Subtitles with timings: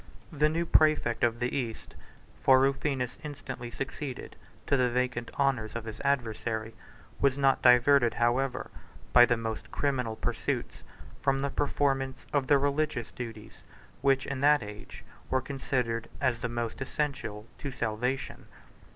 [0.33, 1.93] 8 The new præfect of the East
[2.41, 4.35] (for Rufinus instantly succeeded
[4.65, 6.73] to the vacant honors of his adversary)
[7.19, 8.71] was not diverted, however,
[9.13, 10.77] by the most criminal pursuits,
[11.21, 13.61] from the performance of the religious duties,
[14.01, 18.47] which in that age were considered as the most essential to salvation.